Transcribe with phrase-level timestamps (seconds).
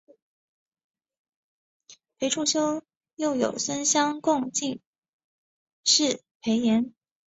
[2.17, 2.81] 裴处休
[3.17, 4.81] 又有孙乡贡进
[5.83, 6.91] 士裴岩。